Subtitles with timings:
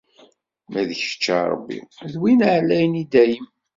[0.71, 1.79] Ma d kečč, a Rebbi,
[2.11, 3.47] D win εlayen, i dayem!